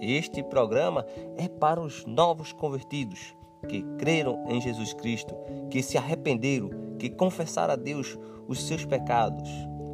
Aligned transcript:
Este 0.00 0.42
programa 0.42 1.06
é 1.36 1.48
para 1.48 1.80
os 1.80 2.04
novos 2.06 2.52
convertidos 2.52 3.34
que 3.68 3.82
creram 3.98 4.44
em 4.48 4.60
Jesus 4.60 4.92
Cristo, 4.92 5.34
que 5.70 5.82
se 5.82 5.96
arrependeram, 5.98 6.70
que 6.98 7.10
confessaram 7.10 7.72
a 7.72 7.76
Deus 7.76 8.18
os 8.46 8.62
seus 8.62 8.84
pecados, 8.84 9.48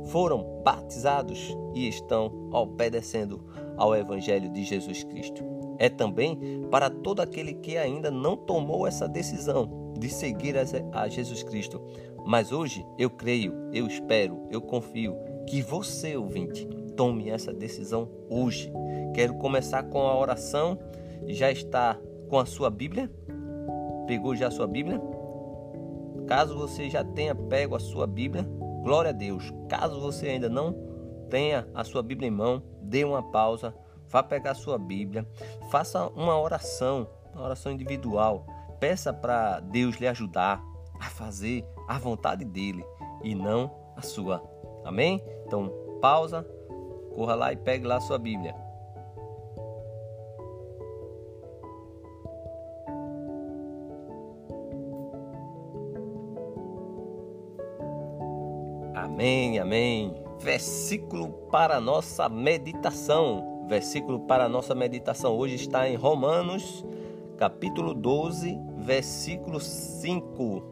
foram 0.06 0.62
batizados 0.64 1.56
e 1.74 1.88
estão 1.88 2.50
obedecendo 2.52 3.44
ao 3.76 3.94
Evangelho 3.94 4.50
de 4.50 4.64
Jesus 4.64 5.04
Cristo. 5.04 5.42
É 5.78 5.88
também 5.88 6.66
para 6.70 6.90
todo 6.90 7.20
aquele 7.20 7.54
que 7.54 7.76
ainda 7.76 8.10
não 8.10 8.36
tomou 8.36 8.86
essa 8.86 9.08
decisão 9.08 9.92
de 9.98 10.08
seguir 10.08 10.54
a 10.92 11.08
Jesus 11.08 11.42
Cristo. 11.42 11.80
Mas 12.24 12.52
hoje 12.52 12.84
eu 12.98 13.10
creio, 13.10 13.52
eu 13.72 13.86
espero, 13.86 14.46
eu 14.50 14.60
confio 14.60 15.16
que 15.48 15.62
você, 15.62 16.16
ouvinte, 16.16 16.68
tome 17.02 17.30
essa 17.30 17.52
decisão 17.52 18.08
hoje. 18.30 18.72
Quero 19.12 19.34
começar 19.34 19.82
com 19.82 20.06
a 20.06 20.16
oração. 20.16 20.78
Já 21.26 21.50
está 21.50 21.98
com 22.28 22.38
a 22.38 22.46
sua 22.46 22.70
Bíblia? 22.70 23.10
Pegou 24.06 24.36
já 24.36 24.46
a 24.46 24.50
sua 24.52 24.68
Bíblia? 24.68 25.02
Caso 26.28 26.56
você 26.56 26.88
já 26.88 27.02
tenha 27.02 27.34
pego 27.34 27.74
a 27.74 27.80
sua 27.80 28.06
Bíblia, 28.06 28.44
glória 28.84 29.10
a 29.10 29.12
Deus. 29.12 29.52
Caso 29.68 30.00
você 30.00 30.28
ainda 30.28 30.48
não 30.48 30.76
tenha 31.28 31.66
a 31.74 31.82
sua 31.82 32.04
Bíblia 32.04 32.28
em 32.28 32.30
mão, 32.30 32.62
dê 32.80 33.04
uma 33.04 33.32
pausa, 33.32 33.74
vá 34.08 34.22
pegar 34.22 34.52
a 34.52 34.54
sua 34.54 34.78
Bíblia, 34.78 35.26
faça 35.72 36.06
uma 36.10 36.40
oração, 36.40 37.08
uma 37.34 37.46
oração 37.46 37.72
individual. 37.72 38.46
Peça 38.78 39.12
para 39.12 39.58
Deus 39.58 39.96
lhe 39.96 40.06
ajudar 40.06 40.62
a 41.00 41.06
fazer 41.06 41.66
a 41.88 41.98
vontade 41.98 42.44
dele 42.44 42.84
e 43.24 43.34
não 43.34 43.72
a 43.96 44.02
sua. 44.02 44.40
Amém? 44.84 45.20
Então, 45.44 45.68
pausa, 46.00 46.46
corra 47.14 47.34
lá 47.34 47.52
e 47.52 47.56
pegue 47.56 47.86
lá 47.86 47.96
a 47.96 48.00
sua 48.00 48.18
Bíblia. 48.18 48.54
Amém, 58.94 59.58
amém. 59.58 60.14
Versículo 60.40 61.28
para 61.50 61.80
nossa 61.80 62.28
meditação. 62.28 63.66
Versículo 63.68 64.20
para 64.20 64.48
nossa 64.48 64.74
meditação 64.74 65.36
hoje 65.36 65.54
está 65.54 65.88
em 65.88 65.94
Romanos, 65.94 66.84
capítulo 67.36 67.94
12, 67.94 68.58
versículo 68.78 69.60
5. 69.60 70.62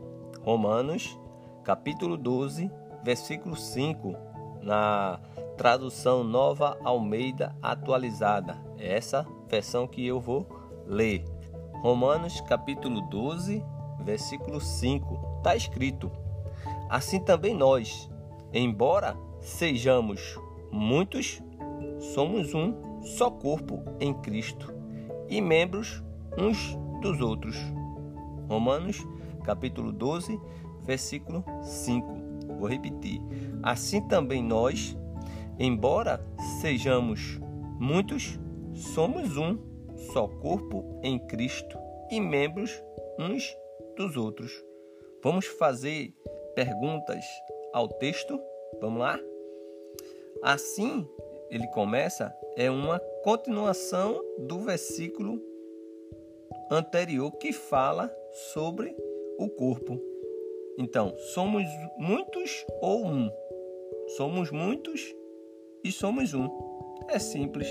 Romanos, 0.42 1.18
capítulo 1.62 2.16
12, 2.16 2.70
versículo 3.05 3.56
5, 3.56 4.16
na 4.62 5.20
tradução 5.56 6.25
Nova 6.25 6.78
Almeida 6.84 7.55
Atualizada. 7.62 8.56
É 8.78 8.97
essa 8.97 9.27
versão 9.48 9.86
que 9.86 10.06
eu 10.06 10.20
vou 10.20 10.47
ler. 10.86 11.25
Romanos, 11.83 12.40
capítulo 12.42 13.01
12, 13.02 13.64
versículo 14.05 14.61
5. 14.61 15.36
Está 15.39 15.57
escrito: 15.57 16.11
Assim 16.89 17.20
também 17.20 17.55
nós, 17.55 18.11
embora 18.52 19.17
sejamos 19.40 20.39
muitos, 20.70 21.42
somos 22.14 22.55
um 22.55 23.02
só 23.02 23.30
corpo 23.30 23.83
em 23.98 24.13
Cristo 24.14 24.74
e 25.29 25.40
membros 25.40 26.02
uns 26.39 26.77
dos 27.01 27.20
outros. 27.20 27.57
Romanos 28.48 29.07
capítulo 29.45 29.92
12, 29.92 30.40
versículo 30.83 31.45
5. 31.63 32.20
Vou 32.58 32.68
repetir. 32.68 33.20
Assim 33.62 34.06
também 34.08 34.42
nós, 34.42 34.96
embora 35.58 36.24
sejamos 36.60 37.38
muitos, 37.78 38.38
somos 38.74 39.36
um 39.36 39.58
só 40.12 40.26
corpo 40.26 41.00
em 41.02 41.18
Cristo 41.18 41.78
e 42.10 42.20
membros 42.20 42.82
uns 43.18 43.54
dos 43.96 44.16
outros. 44.16 44.52
Vamos 45.22 45.46
fazer 45.46 46.14
perguntas 46.54 47.24
ao 47.72 47.86
texto? 47.86 48.40
Vamos 48.80 49.00
lá? 49.00 49.18
Assim, 50.42 51.06
ele 51.50 51.66
começa, 51.68 52.34
é 52.56 52.70
uma 52.70 52.98
continuação 53.22 54.24
do 54.38 54.60
versículo 54.60 55.38
anterior 56.70 57.30
que 57.32 57.52
fala 57.52 58.10
sobre 58.52 58.96
o 59.38 59.48
corpo. 59.50 60.00
Então, 60.78 61.14
somos 61.34 61.64
muitos 61.98 62.64
ou 62.80 63.04
um? 63.04 63.30
Somos 64.16 64.50
muitos 64.50 65.14
e 65.84 65.92
somos 65.92 66.34
um. 66.34 66.48
É 67.08 67.18
simples. 67.18 67.68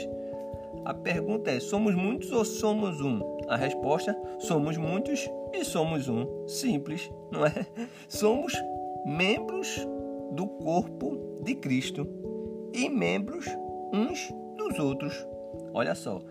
A 0.85 0.93
pergunta 0.93 1.51
é: 1.51 1.59
somos 1.59 1.93
muitos 1.93 2.31
ou 2.31 2.45
somos 2.45 3.01
um? 3.01 3.19
A 3.47 3.57
resposta: 3.57 4.17
somos 4.39 4.77
muitos 4.77 5.29
e 5.53 5.65
somos 5.65 6.07
um. 6.07 6.47
Simples, 6.47 7.11
não 7.31 7.45
é? 7.45 7.51
Somos 8.07 8.53
membros 9.05 9.85
do 10.31 10.47
corpo 10.47 11.41
de 11.43 11.55
Cristo 11.55 12.07
e 12.73 12.87
membros 12.87 13.45
uns 13.93 14.33
dos 14.55 14.79
outros. 14.79 15.13
Olha 15.73 15.93
só, 15.93 16.21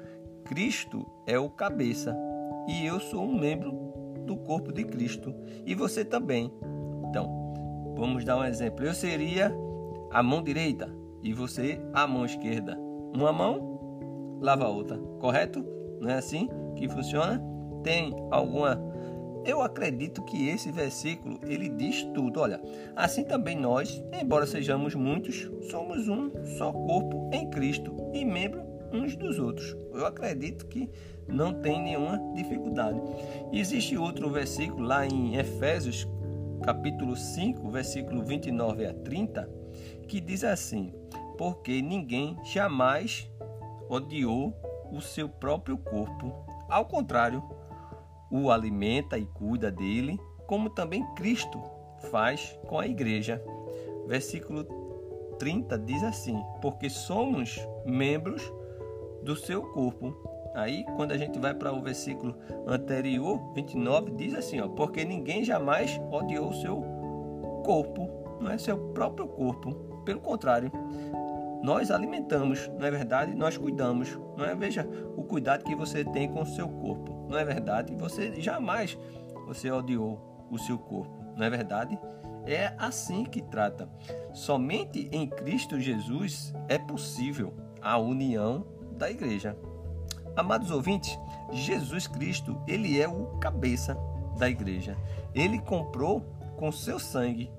Cristo 0.45 1.05
é 1.27 1.39
o 1.39 1.51
cabeça 1.51 2.17
e 2.67 2.87
eu 2.87 2.99
sou 2.99 3.23
um 3.23 3.39
membro 3.39 3.73
do 4.25 4.37
corpo 4.37 4.73
de 4.73 4.85
Cristo 4.85 5.35
e 5.67 5.75
você 5.75 6.05
também. 6.05 6.53
Então, 7.09 7.53
vamos 7.97 8.25
dar 8.25 8.39
um 8.39 8.45
exemplo. 8.45 8.85
Eu 8.85 8.95
seria 8.95 9.55
a 10.11 10.23
mão 10.23 10.43
direita 10.43 10.95
e 11.23 11.33
você 11.33 11.81
a 11.93 12.07
mão 12.07 12.25
esquerda. 12.25 12.79
Uma 13.15 13.33
mão 13.33 14.39
lava 14.41 14.65
a 14.65 14.69
outra, 14.69 14.99
correto? 15.21 15.65
Não 16.01 16.11
é 16.11 16.15
assim 16.15 16.49
que 16.77 16.89
funciona? 16.89 17.43
Tem 17.83 18.15
alguma 18.31 18.77
eu 19.45 19.63
acredito 19.63 20.23
que 20.25 20.49
esse 20.49 20.71
versículo 20.71 21.41
ele 21.47 21.71
diz 21.71 22.03
tudo. 22.15 22.41
Olha, 22.41 22.61
assim 22.95 23.25
também 23.25 23.57
nós, 23.57 24.03
embora 24.13 24.47
sejamos 24.47 24.95
muitos, 24.95 25.51
somos 25.71 26.07
um 26.07 26.31
só 26.59 26.71
corpo 26.71 27.31
em 27.33 27.49
Cristo 27.49 27.97
e 28.13 28.27
membro 28.27 28.63
uns 28.93 29.17
dos 29.17 29.39
outros. 29.39 29.77
Eu 29.93 30.05
acredito 30.07 30.67
que 30.67 30.91
não 31.27 31.55
tem 31.55 31.83
nenhuma 31.83 32.19
dificuldade. 32.35 33.01
Existe 33.53 33.97
outro 33.97 34.31
versículo 34.31 34.87
lá 34.87 35.07
em 35.07 35.37
Efésios, 35.37 36.07
capítulo 36.63 37.17
5, 37.17 37.71
versículo 37.71 38.23
29 38.23 38.87
a 38.87 38.93
30, 38.93 39.49
que 40.09 40.21
diz 40.21 40.43
assim: 40.43 40.93
Porque 41.37 41.81
ninguém 41.81 42.37
jamais 42.43 43.31
odiou 43.89 44.53
o 44.91 45.01
seu 45.01 45.29
próprio 45.29 45.79
corpo, 45.79 46.33
ao 46.69 46.87
contrário, 46.87 47.43
o 48.31 48.51
alimenta 48.51 49.17
e 49.17 49.25
cuida 49.25 49.71
dele, 49.71 50.19
como 50.47 50.71
também 50.71 51.05
Cristo 51.15 51.63
faz 52.11 52.59
com 52.67 52.79
a 52.79 52.87
igreja. 52.87 53.43
Versículo 54.07 54.65
30 55.39 55.79
diz 55.79 56.03
assim: 56.03 56.43
Porque 56.61 56.91
somos 56.91 57.59
membros 57.87 58.43
do 59.23 59.37
seu 59.37 59.63
corpo. 59.73 60.15
Aí, 60.55 60.85
quando 60.97 61.13
a 61.13 61.19
gente 61.19 61.39
vai 61.39 61.55
para 61.55 61.73
o 61.73 61.81
versículo 61.81 62.35
anterior, 62.67 63.53
29, 63.55 64.13
diz 64.13 64.35
assim: 64.35 64.61
ó, 64.61 64.69
Porque 64.69 65.05
ninguém 65.05 65.45
jamais 65.45 66.01
odiou 66.11 66.51
o 66.51 66.55
seu 66.55 66.83
corpo, 67.65 68.09
não 68.41 68.51
é 68.51 68.59
seu 68.59 68.77
próprio 68.93 69.29
corpo. 69.29 69.88
Pelo 70.09 70.21
contrário, 70.21 70.73
nós 71.63 71.91
alimentamos, 71.91 72.67
não 72.79 72.87
é 72.87 72.91
verdade? 72.91 73.35
Nós 73.35 73.59
cuidamos, 73.59 74.19
não 74.39 74.47
é? 74.47 74.55
Veja 74.55 74.89
o 75.15 75.23
cuidado 75.23 75.65
que 75.65 75.75
você 75.75 76.03
tem 76.03 76.33
com 76.33 76.41
o 76.41 76.47
seu 76.47 76.67
corpo, 76.67 77.27
não 77.29 77.37
é 77.37 77.45
verdade? 77.45 77.95
Você 77.97 78.41
jamais 78.41 78.99
você 79.47 79.71
odiou 79.71 80.47
o 80.51 80.57
seu 80.57 80.79
corpo, 80.79 81.13
não 81.37 81.45
é 81.45 81.51
verdade? 81.51 81.99
É 82.47 82.73
assim 82.79 83.23
que 83.23 83.43
trata. 83.43 83.87
Somente 84.33 85.11
em 85.13 85.29
Cristo 85.29 85.79
Jesus 85.79 86.55
é 86.71 86.79
possível 86.79 87.53
a 87.83 87.99
união 87.99 88.67
da 88.93 89.11
igreja. 89.11 89.59
Amados 90.35 90.71
ouvintes, 90.71 91.19
Jesus 91.53 92.07
Cristo, 92.07 92.59
ele 92.67 92.99
é 92.99 93.07
o 93.07 93.27
cabeça 93.41 93.95
da 94.39 94.49
igreja. 94.49 94.97
Ele 95.35 95.59
comprou 95.59 96.23
com 96.57 96.73
seu 96.73 96.99
sangue 96.99 97.53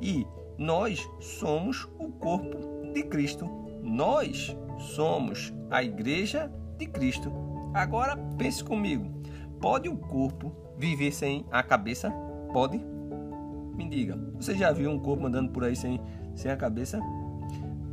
e 0.00 0.24
nós 0.58 1.08
somos 1.20 1.88
o 1.98 2.10
corpo 2.10 2.92
de 2.92 3.04
Cristo. 3.04 3.48
Nós 3.80 4.54
somos 4.78 5.54
a 5.70 5.82
igreja 5.84 6.52
de 6.76 6.86
Cristo. 6.86 7.32
Agora 7.72 8.16
pense 8.36 8.62
comigo: 8.64 9.08
pode 9.60 9.88
o 9.88 9.96
corpo 9.96 10.52
viver 10.76 11.12
sem 11.12 11.46
a 11.50 11.62
cabeça? 11.62 12.10
Pode? 12.52 12.78
Me 13.76 13.88
diga, 13.88 14.18
você 14.34 14.56
já 14.56 14.72
viu 14.72 14.90
um 14.90 14.98
corpo 14.98 15.26
andando 15.26 15.52
por 15.52 15.62
aí 15.62 15.76
sem, 15.76 16.00
sem 16.34 16.50
a 16.50 16.56
cabeça? 16.56 17.00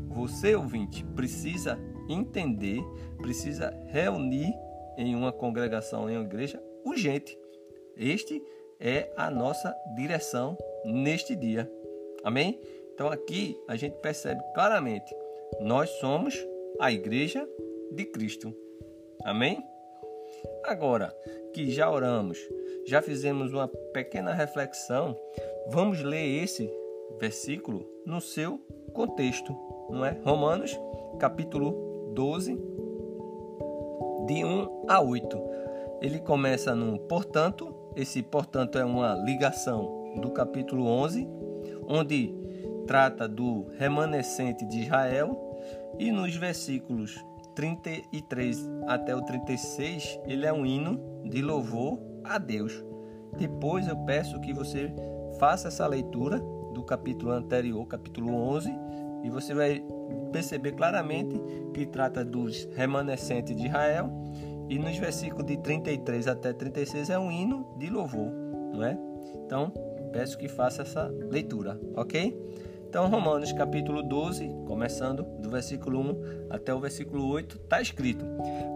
Você, 0.10 0.56
ouvinte, 0.56 1.06
precisa 1.16 1.78
entender, 2.10 2.82
precisa 3.18 3.72
reunir 3.88 4.52
em 4.98 5.16
uma 5.16 5.32
congregação, 5.32 6.10
em 6.10 6.18
uma 6.18 6.26
igreja, 6.26 6.62
urgente. 6.84 7.38
Este 7.96 8.42
é 8.80 9.12
a 9.16 9.30
nossa 9.30 9.76
direção 9.96 10.58
neste 10.86 11.36
dia. 11.36 11.70
Amém? 12.26 12.60
Então 12.92 13.08
aqui 13.08 13.56
a 13.68 13.76
gente 13.76 13.98
percebe 13.98 14.42
claramente, 14.56 15.16
nós 15.62 15.92
somos 16.00 16.36
a 16.80 16.92
igreja 16.92 17.48
de 17.92 18.04
Cristo. 18.06 18.52
Amém? 19.24 19.64
Agora 20.64 21.16
que 21.54 21.70
já 21.70 21.90
oramos, 21.90 22.40
já 22.88 23.00
fizemos 23.00 23.54
uma 23.54 23.68
pequena 23.68 24.34
reflexão, 24.34 25.16
vamos 25.68 26.02
ler 26.02 26.44
esse 26.44 26.68
versículo 27.20 27.88
no 28.08 28.20
seu 28.20 28.58
contexto, 28.92 29.56
não 29.92 30.04
é? 30.04 30.20
Romanos, 30.24 30.76
capítulo 31.20 32.12
12, 32.16 32.56
de 34.26 34.44
1 34.44 34.86
a 34.88 35.00
8. 35.00 35.44
Ele 36.02 36.20
começa 36.20 36.74
no 36.74 36.98
portanto, 36.98 37.76
esse 37.96 38.24
portanto 38.24 38.80
é 38.80 38.84
uma 38.84 39.14
ligação 39.14 40.16
do 40.20 40.32
capítulo 40.32 40.88
11, 40.88 41.45
onde 41.88 42.34
trata 42.88 43.28
do 43.28 43.66
remanescente 43.78 44.66
de 44.66 44.82
Israel, 44.82 45.42
e 45.98 46.12
nos 46.12 46.36
versículos 46.36 47.24
33 47.56 48.70
até 48.88 49.16
o 49.16 49.22
36, 49.22 50.20
ele 50.26 50.46
é 50.46 50.54
um 50.54 50.66
hino 50.66 51.00
de 51.24 51.42
louvor 51.42 52.00
a 52.24 52.38
Deus. 52.38 52.84
Depois 53.38 53.88
eu 53.88 53.98
peço 54.06 54.40
que 54.42 54.54
você 54.54 54.94
faça 55.40 55.70
essa 55.70 55.88
leitura 55.88 56.40
do 56.74 56.84
capítulo 56.84 57.32
anterior, 57.32 57.86
capítulo 57.88 58.34
11, 58.34 58.70
e 59.24 59.30
você 59.30 59.54
vai 59.54 59.84
perceber 60.32 60.74
claramente 60.74 61.42
que 61.74 61.86
trata 61.86 62.24
dos 62.24 62.66
remanescentes 62.76 63.56
de 63.56 63.68
Israel. 63.68 64.10
E 64.70 64.78
nos 64.78 64.98
versículos 64.98 65.46
de 65.46 65.58
33 65.58 66.28
até 66.28 66.52
36 66.52 67.10
é 67.10 67.18
um 67.18 67.32
hino 67.32 67.68
de 67.78 67.90
louvor, 67.90 68.32
não 68.74 68.84
é? 68.84 68.98
Então, 69.46 69.72
peço 70.16 70.38
que 70.38 70.48
faça 70.48 70.84
essa 70.84 71.14
leitura, 71.30 71.78
ok? 71.94 72.34
Então, 72.88 73.10
Romanos 73.10 73.52
capítulo 73.52 74.02
12, 74.02 74.48
começando 74.66 75.24
do 75.42 75.50
versículo 75.50 76.00
1 76.00 76.48
até 76.52 76.74
o 76.74 76.80
versículo 76.80 77.28
8, 77.28 77.58
está 77.58 77.82
escrito: 77.82 78.26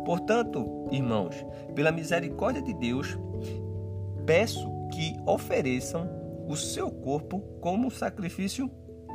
Portanto, 0.06 0.89
irmãos, 0.91 1.33
pela 1.74 1.94
misericórdia 1.94 2.62
de 2.62 2.74
Deus, 2.74 3.18
peço 4.25 4.69
que 4.89 5.15
ofereçam 5.25 6.09
o 6.45 6.57
seu 6.57 6.91
corpo 6.91 7.39
como 7.62 7.89
sacrifício 7.89 8.69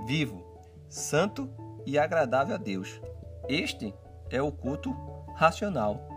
vivo, 0.06 0.42
santo 0.88 1.50
e 1.84 1.98
agradável 1.98 2.54
a 2.54 2.58
Deus. 2.58 3.02
Este 3.50 3.92
é 4.30 4.40
o 4.40 4.50
culto 4.50 4.92
racional. 5.34 6.08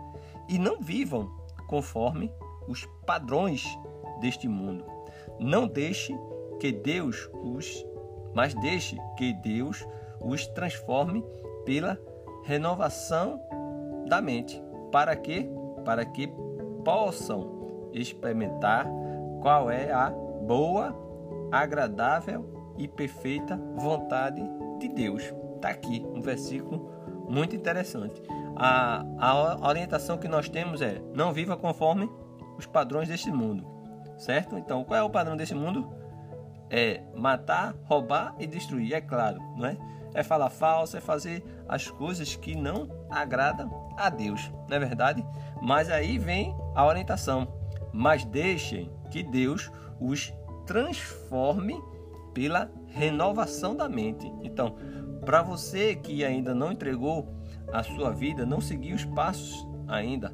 E 0.48 0.58
não 0.58 0.80
vivam 0.80 1.28
conforme 1.66 2.32
os 2.66 2.88
padrões 3.04 3.66
deste 4.22 4.48
mundo. 4.48 4.97
Não 5.38 5.66
deixe 5.66 6.16
que 6.58 6.72
Deus 6.72 7.30
os 7.42 7.86
mas 8.34 8.54
deixe 8.54 8.96
que 9.16 9.32
Deus 9.32 9.86
os 10.20 10.46
transforme 10.46 11.24
pela 11.64 11.98
renovação 12.44 13.40
da 14.06 14.20
mente, 14.20 14.62
para 14.92 15.14
que 15.16 15.50
para 15.84 16.04
que 16.04 16.28
possam 16.84 17.90
experimentar 17.92 18.86
qual 19.40 19.70
é 19.70 19.90
a 19.90 20.10
boa, 20.10 20.94
agradável 21.50 22.74
e 22.76 22.86
perfeita 22.86 23.58
vontade 23.74 24.42
de 24.78 24.88
Deus. 24.88 25.34
Está 25.56 25.70
aqui 25.70 26.04
um 26.14 26.20
versículo 26.20 26.90
muito 27.28 27.56
interessante. 27.56 28.22
A, 28.56 29.04
a 29.18 29.68
orientação 29.68 30.18
que 30.18 30.28
nós 30.28 30.48
temos 30.48 30.80
é: 30.80 31.02
não 31.14 31.32
viva 31.32 31.56
conforme 31.56 32.08
os 32.56 32.66
padrões 32.66 33.08
deste 33.08 33.30
mundo, 33.30 33.64
certo? 34.18 34.58
Então, 34.58 34.84
qual 34.84 34.98
é 34.98 35.02
o 35.02 35.10
padrão 35.10 35.36
desse 35.36 35.54
mundo? 35.54 35.88
é 36.70 37.00
matar, 37.14 37.74
roubar 37.84 38.34
e 38.38 38.46
destruir, 38.46 38.92
é 38.94 39.00
claro, 39.00 39.40
não 39.56 39.66
é? 39.66 39.76
É 40.14 40.22
falar 40.22 40.50
falso, 40.50 40.96
é 40.96 41.00
fazer 41.00 41.44
as 41.68 41.88
coisas 41.90 42.34
que 42.34 42.54
não 42.56 42.88
agradam 43.10 43.92
a 43.96 44.08
Deus, 44.08 44.50
não 44.68 44.76
é 44.76 44.80
verdade? 44.80 45.24
Mas 45.60 45.90
aí 45.90 46.18
vem 46.18 46.54
a 46.74 46.86
orientação. 46.86 47.46
Mas 47.92 48.24
deixem 48.24 48.90
que 49.10 49.22
Deus 49.22 49.70
os 50.00 50.32
transforme 50.66 51.80
pela 52.32 52.70
renovação 52.86 53.74
da 53.74 53.88
mente. 53.88 54.30
Então, 54.42 54.76
para 55.24 55.42
você 55.42 55.94
que 55.94 56.24
ainda 56.24 56.54
não 56.54 56.72
entregou 56.72 57.28
a 57.72 57.82
sua 57.82 58.10
vida, 58.10 58.46
não 58.46 58.60
seguiu 58.60 58.94
os 58.94 59.04
passos 59.04 59.66
ainda 59.86 60.32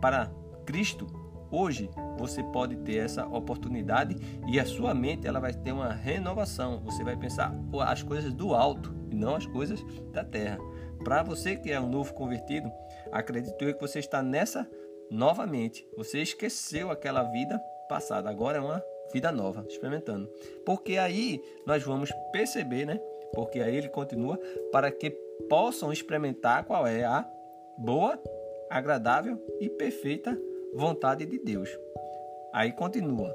para 0.00 0.30
Cristo, 0.64 1.06
Hoje 1.52 1.90
você 2.18 2.42
pode 2.42 2.76
ter 2.76 2.96
essa 2.96 3.26
oportunidade 3.26 4.16
e 4.48 4.58
a 4.58 4.64
sua 4.64 4.94
mente 4.94 5.26
ela 5.26 5.38
vai 5.38 5.52
ter 5.52 5.70
uma 5.70 5.92
renovação. 5.92 6.80
Você 6.80 7.04
vai 7.04 7.14
pensar 7.14 7.54
as 7.80 8.02
coisas 8.02 8.32
do 8.32 8.54
alto 8.54 8.90
e 9.10 9.14
não 9.14 9.36
as 9.36 9.44
coisas 9.44 9.84
da 10.10 10.24
terra. 10.24 10.58
Para 11.04 11.22
você 11.22 11.54
que 11.54 11.70
é 11.70 11.78
um 11.78 11.90
novo 11.90 12.14
convertido, 12.14 12.72
acredito 13.12 13.62
eu 13.62 13.74
que 13.74 13.80
você 13.80 13.98
está 13.98 14.22
nessa 14.22 14.66
novamente. 15.10 15.86
Você 15.94 16.22
esqueceu 16.22 16.90
aquela 16.90 17.22
vida 17.24 17.58
passada, 17.86 18.30
agora 18.30 18.56
é 18.56 18.60
uma 18.60 18.82
vida 19.12 19.30
nova, 19.30 19.62
experimentando. 19.68 20.26
Porque 20.64 20.96
aí 20.96 21.38
nós 21.66 21.82
vamos 21.82 22.10
perceber, 22.32 22.86
né? 22.86 22.98
Porque 23.34 23.60
aí 23.60 23.76
ele 23.76 23.88
continua 23.88 24.38
para 24.70 24.90
que 24.90 25.10
possam 25.50 25.92
experimentar 25.92 26.64
qual 26.64 26.86
é 26.86 27.04
a 27.04 27.28
boa, 27.76 28.18
agradável 28.70 29.38
e 29.60 29.68
perfeita 29.68 30.38
vontade 30.74 31.26
de 31.26 31.38
Deus. 31.38 31.68
Aí 32.52 32.72
continua. 32.72 33.34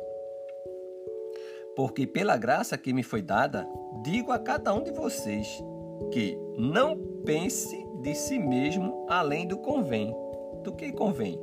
Porque 1.75 2.07
pela 2.07 2.35
graça 2.37 2.77
que 2.77 2.91
me 2.91 3.03
foi 3.03 3.21
dada, 3.21 3.67
digo 4.03 4.31
a 4.31 4.39
cada 4.39 4.73
um 4.73 4.83
de 4.83 4.91
vocês 4.91 5.63
que 6.11 6.37
não 6.57 6.97
pense 7.25 7.85
de 8.01 8.15
si 8.15 8.39
mesmo 8.39 9.05
além 9.07 9.47
do 9.47 9.57
convém. 9.57 10.15
Do 10.63 10.73
que 10.73 10.91
convém? 10.91 11.39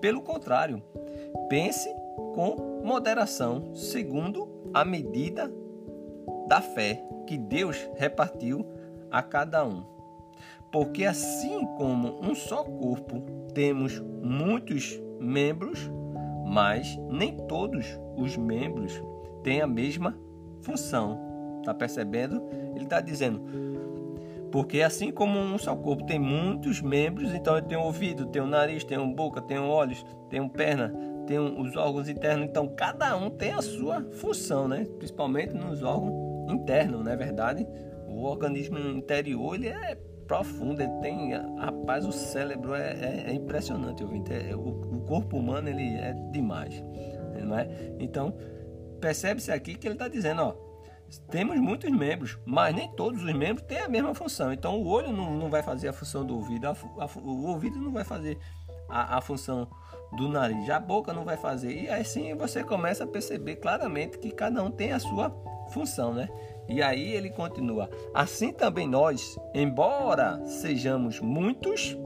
Pelo 0.00 0.20
contrário, 0.20 0.82
pense 1.48 1.88
com 2.34 2.82
moderação, 2.84 3.74
segundo 3.74 4.48
a 4.74 4.84
medida 4.84 5.50
da 6.48 6.60
fé 6.60 7.02
que 7.26 7.38
Deus 7.38 7.88
repartiu 7.94 8.66
a 9.10 9.22
cada 9.22 9.64
um. 9.64 9.84
Porque 10.70 11.04
assim 11.04 11.64
como 11.76 12.18
um 12.22 12.34
só 12.34 12.64
corpo 12.64 13.20
temos 13.54 14.00
muitos 14.00 15.00
membros, 15.22 15.90
mas 16.46 16.98
nem 17.08 17.36
todos 17.46 17.98
os 18.16 18.36
membros 18.36 19.02
têm 19.42 19.60
a 19.60 19.66
mesma 19.66 20.18
função. 20.60 21.18
Está 21.60 21.72
percebendo? 21.72 22.42
Ele 22.74 22.84
está 22.84 23.00
dizendo, 23.00 23.40
porque 24.50 24.82
assim 24.82 25.10
como 25.10 25.38
um 25.38 25.56
só 25.56 25.74
corpo 25.74 26.04
tem 26.04 26.18
muitos 26.18 26.82
membros, 26.82 27.32
então 27.32 27.60
tem 27.62 27.78
um 27.78 27.84
ouvido, 27.84 28.28
um 28.40 28.46
nariz, 28.46 28.84
uma 28.84 29.06
boca, 29.06 29.42
um 29.54 29.68
olhos, 29.68 30.04
um 30.32 30.48
perna, 30.48 30.92
um, 31.30 31.62
os 31.62 31.74
órgãos 31.76 32.08
internos. 32.08 32.46
Então 32.46 32.68
cada 32.68 33.16
um 33.16 33.30
tem 33.30 33.52
a 33.52 33.62
sua 33.62 34.02
função, 34.12 34.68
né? 34.68 34.86
Principalmente 34.98 35.54
nos 35.54 35.82
órgãos 35.82 36.52
internos, 36.52 37.02
não 37.02 37.10
é 37.10 37.16
verdade? 37.16 37.66
O 38.08 38.24
organismo 38.24 38.78
interior 38.78 39.54
ele 39.54 39.68
é 39.68 39.96
profundo, 40.26 40.80
ele 40.80 40.92
tem, 41.00 41.32
rapaz, 41.56 42.06
o 42.06 42.12
cérebro 42.12 42.74
é, 42.74 42.92
é, 42.92 43.24
é 43.28 43.34
impressionante, 43.34 44.02
ouvinte. 44.02 44.32
É, 44.32 44.54
o, 44.54 44.60
o, 44.60 45.04
corpo 45.06 45.36
humano 45.36 45.68
ele 45.68 45.94
é 45.96 46.12
demais, 46.30 46.82
não 47.44 47.58
é? 47.58 47.68
Então 47.98 48.34
percebe-se 49.00 49.50
aqui 49.50 49.74
que 49.74 49.86
ele 49.86 49.94
está 49.94 50.08
dizendo, 50.08 50.42
ó, 50.42 50.54
temos 51.28 51.58
muitos 51.58 51.90
membros, 51.90 52.38
mas 52.46 52.74
nem 52.74 52.88
todos 52.92 53.22
os 53.22 53.34
membros 53.34 53.66
têm 53.66 53.78
a 53.78 53.88
mesma 53.88 54.14
função. 54.14 54.52
Então 54.52 54.80
o 54.80 54.86
olho 54.86 55.12
não, 55.12 55.36
não 55.36 55.50
vai 55.50 55.62
fazer 55.62 55.88
a 55.88 55.92
função 55.92 56.24
do 56.24 56.36
ouvido, 56.36 56.66
a, 56.66 56.70
a, 56.70 57.18
o 57.20 57.46
ouvido 57.48 57.78
não 57.78 57.92
vai 57.92 58.04
fazer 58.04 58.38
a, 58.88 59.18
a 59.18 59.20
função 59.20 59.68
do 60.16 60.28
nariz, 60.28 60.68
a 60.70 60.78
boca 60.78 61.12
não 61.12 61.24
vai 61.24 61.36
fazer. 61.36 61.82
E 61.82 61.88
assim 61.88 62.34
você 62.34 62.62
começa 62.62 63.04
a 63.04 63.06
perceber 63.06 63.56
claramente 63.56 64.18
que 64.18 64.30
cada 64.30 64.62
um 64.62 64.70
tem 64.70 64.92
a 64.92 64.98
sua 64.98 65.30
função, 65.70 66.14
né? 66.14 66.28
E 66.68 66.82
aí 66.82 67.12
ele 67.12 67.30
continua: 67.30 67.88
Assim 68.14 68.52
também 68.52 68.88
nós, 68.88 69.38
embora 69.54 70.44
sejamos 70.44 71.20
muitos, 71.20 71.96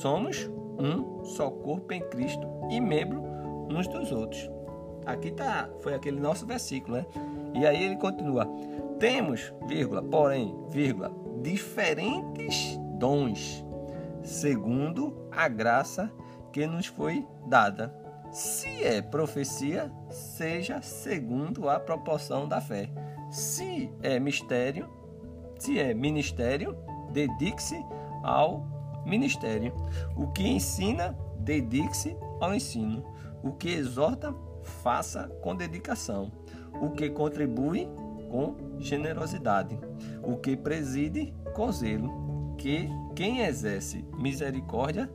somos 0.00 0.50
um 0.78 1.24
só 1.24 1.50
corpo 1.50 1.92
em 1.92 2.00
Cristo 2.08 2.46
e 2.70 2.80
membro 2.80 3.22
uns 3.70 3.86
dos 3.88 4.10
outros. 4.12 4.50
Aqui 5.04 5.30
tá, 5.30 5.68
foi 5.80 5.94
aquele 5.94 6.20
nosso 6.20 6.46
versículo, 6.46 6.96
né? 6.96 7.06
E 7.54 7.66
aí 7.66 7.82
ele 7.82 7.96
continua: 7.96 8.46
Temos, 8.98 9.52
vírgula, 9.66 10.02
porém, 10.02 10.54
vírgula, 10.70 11.12
diferentes 11.42 12.78
dons, 12.98 13.64
segundo 14.22 15.28
a 15.30 15.48
graça 15.48 16.10
que 16.52 16.66
nos 16.66 16.86
foi 16.86 17.26
dada. 17.46 17.94
Se 18.30 18.82
é 18.82 19.02
profecia, 19.02 19.92
seja 20.08 20.80
segundo 20.80 21.68
a 21.68 21.78
proporção 21.78 22.48
da 22.48 22.60
fé. 22.60 22.88
Se 23.32 23.90
é 24.02 24.20
mistério, 24.20 24.90
se 25.58 25.78
é 25.78 25.94
ministério, 25.94 26.76
dedique-se 27.14 27.82
ao 28.22 28.66
ministério. 29.06 29.72
O 30.14 30.26
que 30.26 30.46
ensina, 30.46 31.16
dedique-se 31.38 32.14
ao 32.38 32.54
ensino. 32.54 33.02
O 33.42 33.52
que 33.52 33.70
exorta, 33.70 34.34
faça 34.82 35.28
com 35.40 35.56
dedicação. 35.56 36.30
O 36.78 36.90
que 36.90 37.08
contribui, 37.08 37.88
com 38.30 38.54
generosidade. 38.78 39.78
O 40.22 40.36
que 40.36 40.54
preside, 40.54 41.32
com 41.54 41.72
zelo. 41.72 42.54
Que 42.58 42.86
quem 43.16 43.40
exerce 43.40 44.04
misericórdia, 44.18 45.10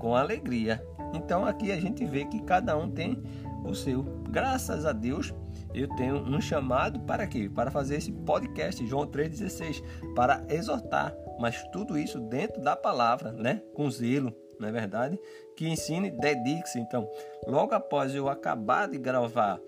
com 0.00 0.16
alegria. 0.16 0.84
Então 1.14 1.44
aqui 1.44 1.70
a 1.70 1.80
gente 1.80 2.04
vê 2.04 2.24
que 2.24 2.42
cada 2.42 2.76
um 2.76 2.90
tem 2.90 3.22
o 3.64 3.76
seu. 3.76 4.02
Graças 4.28 4.84
a 4.84 4.92
Deus, 4.92 5.32
eu 5.74 5.88
tenho 5.96 6.16
um 6.16 6.40
chamado 6.40 7.00
para 7.00 7.26
quê? 7.26 7.50
Para 7.52 7.70
fazer 7.70 7.96
esse 7.96 8.12
podcast, 8.12 8.84
João 8.86 9.06
3,16, 9.06 9.82
para 10.14 10.44
exortar, 10.48 11.16
mas 11.38 11.62
tudo 11.70 11.98
isso 11.98 12.18
dentro 12.20 12.60
da 12.60 12.76
palavra, 12.76 13.32
né? 13.32 13.62
Com 13.74 13.90
zelo, 13.90 14.34
não 14.58 14.68
é 14.68 14.72
verdade? 14.72 15.18
Que 15.56 15.68
ensine, 15.68 16.10
dedique-se. 16.10 16.78
Então, 16.78 17.08
logo 17.46 17.74
após 17.74 18.14
eu 18.14 18.28
acabar 18.28 18.88
de 18.88 18.98
gravar 18.98 19.60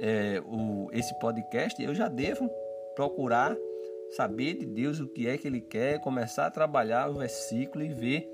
é, 0.00 0.40
o, 0.46 0.88
esse 0.92 1.18
podcast, 1.18 1.82
eu 1.82 1.94
já 1.94 2.08
devo 2.08 2.48
procurar 2.94 3.56
saber 4.10 4.54
de 4.54 4.66
Deus 4.66 5.00
o 5.00 5.08
que 5.08 5.28
é 5.28 5.36
que 5.36 5.46
Ele 5.46 5.60
quer, 5.60 6.00
começar 6.00 6.46
a 6.46 6.50
trabalhar 6.50 7.10
o 7.10 7.14
versículo 7.14 7.84
e 7.84 7.92
ver 7.92 8.28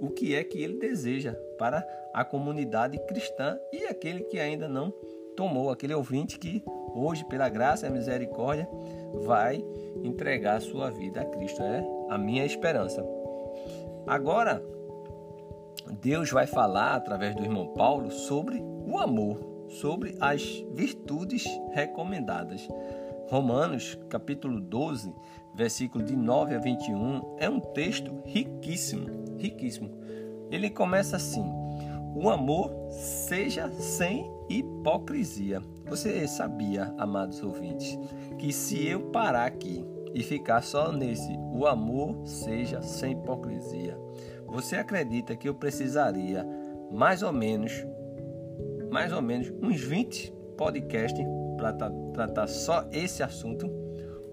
o 0.00 0.10
que 0.10 0.34
é 0.34 0.42
que 0.42 0.62
Ele 0.62 0.78
deseja 0.78 1.34
para 1.58 1.86
a 2.14 2.24
comunidade 2.24 2.98
cristã 3.06 3.58
e 3.72 3.84
aquele 3.84 4.24
que 4.24 4.38
ainda 4.38 4.68
não 4.68 4.92
tomou, 5.36 5.70
aquele 5.70 5.94
ouvinte 5.94 6.38
que 6.38 6.64
hoje, 6.94 7.24
pela 7.26 7.48
graça 7.48 7.86
e 7.86 7.90
misericórdia, 7.90 8.68
vai 9.24 9.62
entregar 10.02 10.56
a 10.56 10.60
sua 10.60 10.90
vida 10.90 11.20
a 11.20 11.24
Cristo. 11.24 11.62
É 11.62 11.84
a 12.08 12.18
minha 12.18 12.44
esperança. 12.44 13.04
Agora, 14.06 14.62
Deus 16.00 16.30
vai 16.30 16.46
falar 16.46 16.94
através 16.94 17.34
do 17.34 17.44
irmão 17.44 17.68
Paulo 17.68 18.10
sobre 18.10 18.60
o 18.60 18.98
amor, 18.98 19.66
sobre 19.68 20.16
as 20.20 20.42
virtudes 20.72 21.44
recomendadas. 21.72 22.66
Romanos, 23.28 23.98
capítulo 24.08 24.60
12, 24.60 25.12
versículo 25.54 26.04
de 26.04 26.14
9 26.16 26.54
a 26.54 26.58
21, 26.58 27.36
é 27.38 27.48
um 27.48 27.58
texto 27.58 28.22
riquíssimo, 28.24 29.36
riquíssimo. 29.36 29.90
Ele 30.50 30.70
começa 30.70 31.16
assim: 31.16 31.44
O 32.18 32.30
amor 32.30 32.72
seja 32.88 33.70
sem 33.72 34.32
hipocrisia. 34.48 35.60
Você 35.86 36.26
sabia, 36.26 36.94
amados 36.96 37.42
ouvintes, 37.42 37.98
que 38.38 38.54
se 38.54 38.88
eu 38.88 39.10
parar 39.10 39.44
aqui 39.44 39.84
e 40.14 40.22
ficar 40.22 40.62
só 40.62 40.90
nesse, 40.90 41.30
o 41.52 41.66
amor 41.66 42.26
seja 42.26 42.80
sem 42.80 43.12
hipocrisia. 43.12 43.98
Você 44.46 44.76
acredita 44.76 45.36
que 45.36 45.46
eu 45.46 45.54
precisaria 45.54 46.42
mais 46.90 47.22
ou 47.22 47.34
menos 47.34 47.86
mais 48.90 49.12
ou 49.12 49.20
menos 49.20 49.52
uns 49.62 49.78
20 49.78 50.32
podcasts 50.56 51.26
para 51.58 51.74
tratar 52.14 52.46
só 52.46 52.88
esse 52.92 53.22
assunto, 53.22 53.70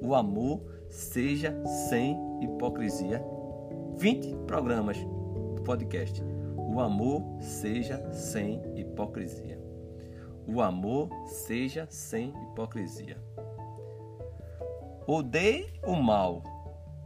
o 0.01 0.15
amor 0.15 0.61
seja 0.89 1.53
sem 1.89 2.17
hipocrisia. 2.41 3.21
20 3.97 4.37
programas 4.47 4.97
do 5.55 5.61
podcast. 5.63 6.32
O 6.73 6.79
amor 6.79 7.21
seja 7.39 8.11
sem 8.11 8.59
hipocrisia. 8.75 9.61
O 10.47 10.59
amor 10.59 11.07
seja 11.27 11.85
sem 11.87 12.33
hipocrisia. 12.49 13.15
Odeie 15.05 15.71
o 15.85 15.95
mal 15.95 16.41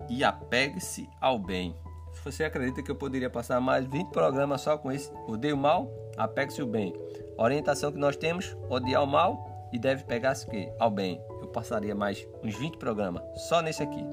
e 0.07 0.23
apegue-se 0.23 1.09
ao 1.19 1.37
bem. 1.37 1.75
Você 2.23 2.45
acredita 2.45 2.81
que 2.81 2.89
eu 2.89 2.95
poderia 2.95 3.29
passar 3.29 3.59
mais 3.59 3.85
20 3.85 4.09
programas 4.11 4.61
só 4.61 4.77
com 4.77 4.89
esse, 4.89 5.11
odeie 5.27 5.51
o 5.51 5.57
mal, 5.57 5.91
apegue-se 6.15 6.61
ao 6.61 6.67
bem. 6.67 6.93
A 7.37 7.43
orientação 7.43 7.91
que 7.91 7.99
nós 7.99 8.15
temos, 8.15 8.55
odiar 8.69 9.03
o 9.03 9.07
mal 9.07 9.69
e 9.73 9.77
deve 9.77 10.05
pegar-se 10.05 10.47
ao 10.79 10.89
bem. 10.89 11.21
Eu 11.41 11.49
passaria 11.49 11.93
mais 11.93 12.25
uns 12.41 12.55
20 12.55 12.77
programas 12.77 13.21
só 13.49 13.61
nesse 13.61 13.83
aqui. 13.83 14.03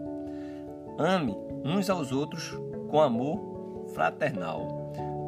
Ame 0.98 1.32
uns 1.64 1.88
aos 1.88 2.10
outros 2.10 2.50
com 2.90 3.00
amor 3.00 3.86
fraternal. 3.94 4.83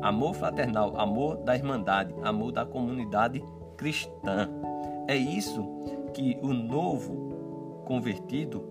Amor 0.07 0.35
fraternal, 0.35 0.97
amor 0.97 1.39
da 1.39 1.57
irmandade, 1.57 2.15
amor 2.23 2.53
da 2.53 2.65
comunidade 2.65 3.43
cristã. 3.77 4.49
É 5.09 5.17
isso 5.17 5.67
que 6.15 6.39
o 6.41 6.53
novo 6.55 7.83
convertido 7.85 8.65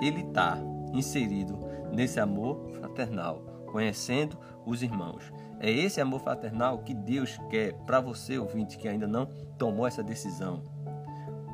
ele 0.00 0.22
está 0.22 0.56
inserido 0.94 1.58
nesse 1.92 2.18
amor 2.18 2.70
fraternal, 2.70 3.42
conhecendo 3.66 4.38
os 4.64 4.82
irmãos. 4.82 5.30
É 5.60 5.70
esse 5.70 6.00
amor 6.00 6.20
fraternal 6.20 6.78
que 6.78 6.94
Deus 6.94 7.38
quer 7.50 7.74
para 7.84 8.00
você, 8.00 8.38
ouvinte, 8.38 8.78
que 8.78 8.88
ainda 8.88 9.06
não 9.06 9.26
tomou 9.58 9.86
essa 9.86 10.02
decisão. 10.02 10.62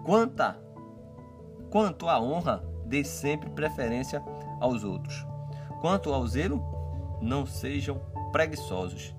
Quanta, 0.04 0.56
quanto 1.72 2.08
à 2.08 2.20
honra, 2.20 2.64
dê 2.86 3.02
sempre 3.02 3.50
preferência 3.50 4.22
aos 4.60 4.84
outros. 4.84 5.26
Quanto 5.80 6.12
ao 6.12 6.24
zelo, 6.24 6.62
não 7.20 7.44
sejam 7.44 8.00
preguiçosos. 8.30 9.13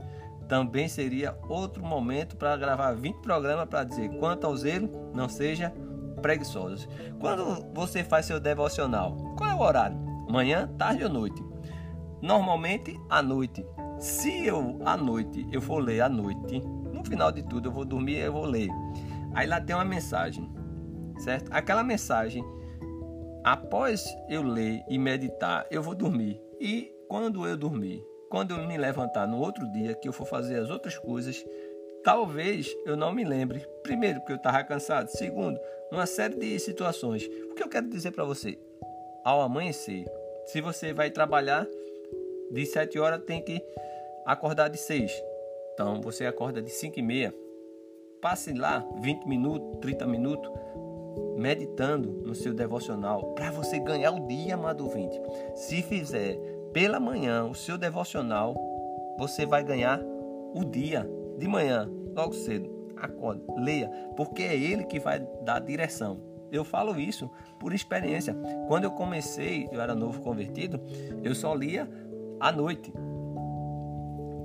Também 0.48 0.88
seria 0.88 1.38
outro 1.50 1.84
momento 1.84 2.36
para 2.36 2.56
gravar 2.56 2.94
20 2.94 3.18
programas 3.18 3.68
para 3.68 3.84
dizer 3.84 4.10
quanto 4.20 4.46
ao 4.46 4.56
zelo, 4.56 5.12
não 5.14 5.28
seja 5.28 5.74
preguiçosos. 6.22 6.88
Quando 7.20 7.66
você 7.74 8.04
faz 8.04 8.26
seu 8.26 8.40
devocional, 8.40 9.16
qual 9.38 9.50
é 9.50 9.54
o 9.56 9.60
horário? 9.60 9.98
Manhã, 10.30 10.68
tarde 10.78 11.04
ou 11.04 11.10
noite? 11.10 11.44
Normalmente 12.22 13.00
à 13.10 13.22
noite. 13.22 13.66
Se 14.00 14.46
eu 14.46 14.80
à 14.86 14.98
noite 14.98 15.48
eu 15.52 15.62
for 15.62 15.80
ler 15.80 16.02
à 16.02 16.10
noite, 16.10 16.60
no 16.94 17.04
final 17.04 17.32
de 17.32 17.44
tudo 17.44 17.70
eu 17.70 17.72
vou 17.72 17.86
dormir 17.86 18.16
e 18.16 18.22
eu 18.22 18.34
vou 18.34 18.46
ler. 18.46 18.70
Aí 19.34 19.48
lá 19.48 19.60
tem 19.60 19.76
uma 19.76 19.86
mensagem 19.86 20.50
certo? 21.20 21.50
Aquela 21.52 21.84
mensagem, 21.84 22.44
após 23.44 24.06
eu 24.30 24.44
ler 24.44 24.84
e 24.90 24.98
meditar, 24.98 25.66
eu 25.70 25.82
vou 25.82 25.96
dormir. 25.96 26.40
E 26.60 26.92
quando 27.08 27.46
eu 27.46 27.58
dormir, 27.58 28.04
quando 28.30 28.52
eu 28.52 28.68
me 28.68 28.78
levantar 28.78 29.28
no 29.28 29.40
outro 29.40 29.70
dia, 29.72 29.94
que 29.94 30.08
eu 30.08 30.14
for 30.14 30.26
fazer 30.26 30.60
as 30.60 30.70
outras 30.70 30.98
coisas, 30.98 31.44
talvez 32.04 32.76
eu 32.86 32.96
não 32.96 33.12
me 33.12 33.24
lembre. 33.24 33.66
Primeiro, 33.84 34.20
porque 34.20 34.34
eu 34.34 34.38
estava 34.38 34.64
cansado. 34.64 35.08
Segundo, 35.10 35.60
uma 35.92 36.06
série 36.06 36.36
de 36.36 36.60
situações. 36.60 37.26
O 37.50 37.56
que 37.56 37.64
eu 37.64 37.70
quero 37.70 37.90
dizer 37.90 38.12
para 38.12 38.24
você? 38.24 38.58
Ao 39.24 39.42
amanhecer, 39.42 40.06
se 40.46 40.62
você 40.62 40.94
vai 40.94 41.10
trabalhar 41.10 41.68
de 42.52 42.66
7 42.66 43.00
horas, 43.00 43.24
tem 43.24 43.42
que 43.42 43.62
acordar 44.26 44.70
de 44.70 44.78
6. 44.78 45.12
Então, 45.74 46.00
você 46.02 46.26
acorda 46.26 46.62
de 46.62 46.70
5 46.70 47.00
e 47.00 47.02
meia. 47.02 47.34
Passe 48.22 48.54
lá 48.54 48.88
20 49.02 49.26
minutos, 49.28 49.80
30 49.82 50.06
minutos 50.08 50.52
meditando 51.36 52.12
no 52.26 52.34
seu 52.34 52.54
devocional 52.54 53.34
para 53.34 53.52
você 53.52 53.78
ganhar 53.78 54.12
o 54.12 54.28
dia, 54.28 54.56
amado 54.56 54.86
ouvinte. 54.86 55.20
Se 55.54 55.82
fizer 55.82 56.40
pela 56.76 57.00
manhã 57.00 57.46
o 57.46 57.56
seu 57.56 57.78
devocional, 57.78 58.54
você 59.18 59.46
vai 59.46 59.64
ganhar 59.64 59.98
o 60.54 60.66
dia 60.66 61.10
de 61.40 61.48
manhã, 61.48 61.90
logo 62.14 62.34
cedo. 62.34 62.70
Acorde, 62.98 63.42
leia, 63.56 63.90
porque 64.18 64.44
é 64.44 64.58
ele 64.58 64.84
que 64.84 65.00
vai 65.00 65.26
dar 65.42 65.60
direção. 65.60 66.20
Eu 66.52 66.66
falo 66.66 67.00
isso 67.00 67.32
por 67.62 67.74
experiência. 67.74 68.36
Quando 68.68 68.84
eu 68.84 68.92
comecei, 68.92 69.70
eu 69.72 69.80
era 69.80 69.96
novo 69.96 70.20
convertido, 70.20 70.82
eu 71.24 71.34
só 71.34 71.56
lia 71.56 71.90
à 72.42 72.52
noite. 72.52 72.92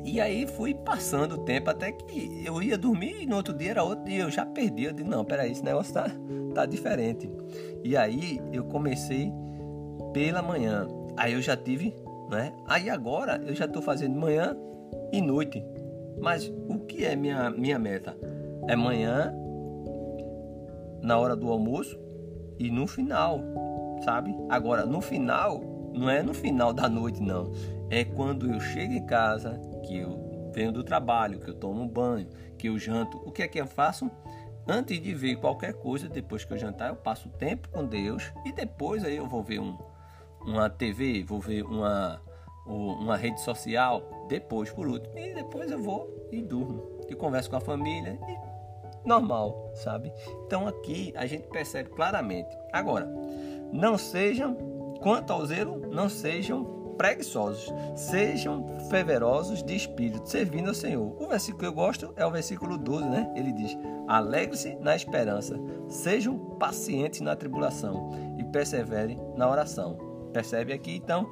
E 0.04 0.20
aí 0.20 0.46
fui 0.46 0.72
passando 0.72 1.32
o 1.32 1.38
tempo 1.38 1.68
até 1.68 1.90
que 1.90 2.44
eu 2.46 2.62
ia 2.62 2.78
dormir 2.78 3.22
e 3.22 3.26
no 3.26 3.34
outro 3.34 3.52
dia 3.52 3.72
era 3.72 3.82
outro 3.82 4.04
dia. 4.04 4.22
Eu 4.22 4.30
já 4.30 4.46
perdi. 4.46 4.84
Eu 4.84 4.92
disse, 4.92 5.08
não, 5.08 5.24
peraí, 5.24 5.50
esse 5.50 5.64
negócio 5.64 5.92
tá, 5.92 6.06
tá 6.54 6.64
diferente. 6.64 7.28
E 7.82 7.96
aí 7.96 8.40
eu 8.52 8.64
comecei 8.66 9.32
pela 10.12 10.40
manhã. 10.40 10.86
Aí 11.16 11.32
eu 11.32 11.42
já 11.42 11.56
tive, 11.56 11.94
né? 12.30 12.52
Aí 12.66 12.88
agora 12.88 13.42
eu 13.44 13.54
já 13.54 13.64
estou 13.64 13.82
fazendo 13.82 14.18
manhã 14.18 14.56
e 15.12 15.20
noite. 15.20 15.64
Mas 16.20 16.52
o 16.68 16.78
que 16.80 17.04
é 17.04 17.16
minha, 17.16 17.50
minha 17.50 17.78
meta? 17.78 18.16
É 18.68 18.76
manhã, 18.76 19.34
na 21.02 21.18
hora 21.18 21.34
do 21.34 21.50
almoço 21.50 21.98
e 22.58 22.70
no 22.70 22.86
final, 22.86 23.40
sabe? 24.04 24.34
Agora, 24.48 24.84
no 24.84 25.00
final, 25.00 25.60
não 25.94 26.08
é 26.08 26.22
no 26.22 26.34
final 26.34 26.72
da 26.72 26.88
noite, 26.88 27.22
não. 27.22 27.52
É 27.88 28.04
quando 28.04 28.52
eu 28.52 28.60
chego 28.60 28.92
em 28.92 29.04
casa, 29.04 29.58
que 29.84 29.98
eu 29.98 30.50
venho 30.54 30.72
do 30.72 30.84
trabalho, 30.84 31.40
que 31.40 31.50
eu 31.50 31.54
tomo 31.54 31.86
banho, 31.86 32.28
que 32.58 32.68
eu 32.68 32.78
janto. 32.78 33.16
O 33.24 33.32
que 33.32 33.42
é 33.42 33.48
que 33.48 33.60
eu 33.60 33.66
faço? 33.66 34.10
Antes 34.68 35.00
de 35.00 35.14
ver 35.14 35.36
qualquer 35.36 35.72
coisa, 35.72 36.08
depois 36.08 36.44
que 36.44 36.52
eu 36.52 36.58
jantar, 36.58 36.90
eu 36.90 36.96
passo 36.96 37.28
tempo 37.30 37.68
com 37.70 37.84
Deus 37.84 38.30
e 38.44 38.52
depois 38.52 39.04
aí 39.04 39.16
eu 39.16 39.26
vou 39.26 39.42
ver 39.42 39.58
um, 39.58 39.76
uma 40.42 40.68
TV, 40.68 41.22
vou 41.22 41.40
ver 41.40 41.62
uma 41.62 42.20
uma 42.66 43.16
rede 43.16 43.40
social, 43.40 44.26
depois 44.28 44.70
por 44.70 44.86
último. 44.86 45.18
E 45.18 45.34
depois 45.34 45.70
eu 45.70 45.82
vou 45.82 46.28
e 46.30 46.40
durmo. 46.40 47.00
E 47.08 47.14
converso 47.14 47.50
com 47.50 47.56
a 47.56 47.60
família 47.60 48.18
e 48.28 49.08
normal, 49.08 49.72
sabe? 49.74 50.12
Então 50.46 50.68
aqui 50.68 51.12
a 51.16 51.26
gente 51.26 51.48
percebe 51.48 51.90
claramente. 51.90 52.56
Agora, 52.72 53.08
não 53.72 53.98
sejam, 53.98 54.54
quanto 55.02 55.32
ao 55.32 55.44
zelo, 55.46 55.88
não 55.90 56.08
sejam 56.08 56.78
preguiçosos, 56.96 57.72
sejam 57.96 58.78
fervorosos 58.90 59.62
de 59.62 59.74
espírito, 59.74 60.28
servindo 60.28 60.68
ao 60.68 60.74
Senhor. 60.74 61.16
O 61.20 61.28
versículo 61.28 61.60
que 61.60 61.66
eu 61.66 61.72
gosto 61.72 62.12
é 62.14 62.26
o 62.26 62.30
versículo 62.30 62.76
12, 62.76 63.08
né? 63.08 63.32
Ele 63.34 63.52
diz: 63.52 63.76
Alegre-se 64.06 64.76
na 64.76 64.94
esperança, 64.94 65.58
sejam 65.88 66.38
pacientes 66.58 67.22
na 67.22 67.34
tribulação 67.34 68.10
e 68.38 68.44
perseverem 68.44 69.18
na 69.34 69.50
oração. 69.50 70.09
Percebe 70.32 70.72
aqui 70.72 70.96
então 70.96 71.30